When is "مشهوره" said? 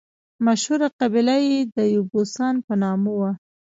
0.45-0.87